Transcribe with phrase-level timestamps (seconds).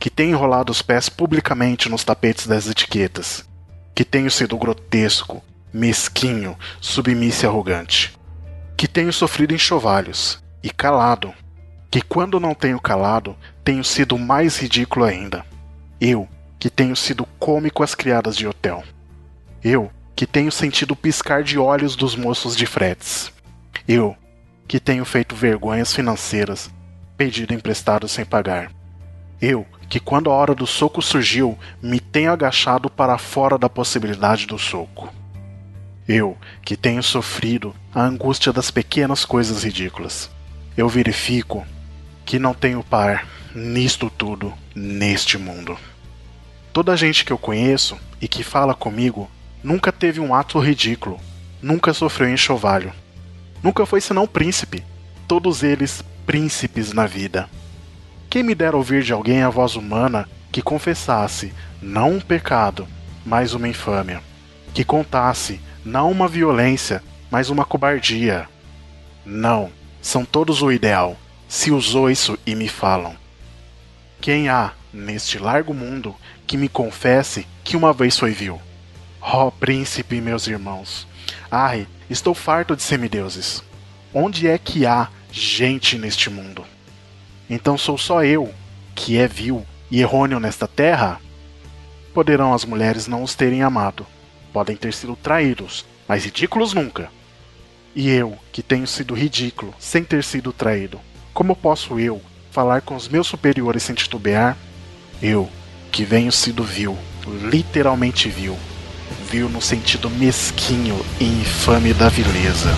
[0.00, 3.46] que tenho enrolado os pés publicamente nos tapetes das etiquetas,
[3.94, 8.18] que tenho sido grotesco, mesquinho, submisso e arrogante,
[8.78, 11.34] que tenho sofrido enxovalhos e calado,
[11.90, 15.44] que quando não tenho calado, tenho sido mais ridículo ainda.
[16.00, 16.26] Eu,
[16.58, 18.82] que tenho sido cômico às criadas de hotel.
[19.62, 23.30] Eu, que tenho sentido piscar de olhos dos moços de fretes.
[23.86, 24.16] Eu,
[24.66, 26.70] que tenho feito vergonhas financeiras,
[27.18, 28.79] pedido emprestado sem pagar.
[29.40, 34.46] Eu, que quando a hora do soco surgiu, me tenho agachado para fora da possibilidade
[34.46, 35.12] do soco.
[36.06, 40.30] Eu, que tenho sofrido a angústia das pequenas coisas ridículas.
[40.76, 41.64] Eu verifico
[42.24, 45.76] que não tenho par nisto tudo, neste mundo.
[46.72, 49.30] Toda a gente que eu conheço e que fala comigo
[49.62, 51.18] nunca teve um ato ridículo,
[51.60, 52.92] nunca sofreu enxovalho.
[53.62, 54.84] Nunca foi senão príncipe,
[55.26, 57.48] todos eles príncipes na vida.
[58.30, 62.86] Quem me dera ouvir de alguém a voz humana que confessasse não um pecado,
[63.26, 64.22] mas uma infâmia,
[64.72, 68.48] que contasse não uma violência, mas uma cobardia.
[69.26, 73.16] Não, são todos o ideal, se usou isso e me falam.
[74.20, 76.14] Quem há, neste largo mundo,
[76.46, 78.62] que me confesse que uma vez foi vil?
[79.20, 81.04] Oh, príncipe, meus irmãos,
[81.50, 83.60] ai, estou farto de semideuses.
[84.14, 86.64] Onde é que há gente neste mundo?
[87.50, 88.54] Então sou só eu,
[88.94, 91.20] que é vil e errôneo nesta terra?
[92.14, 94.06] Poderão as mulheres não os terem amado,
[94.52, 97.10] podem ter sido traídos, mas ridículos nunca.
[97.92, 101.00] E eu, que tenho sido ridículo sem ter sido traído,
[101.34, 102.22] como posso eu
[102.52, 104.56] falar com os meus superiores sem titubear?
[105.20, 105.48] Eu,
[105.90, 106.96] que venho sido vil,
[107.42, 108.56] literalmente vil,
[109.28, 112.70] vil no sentido mesquinho e infame da vileza.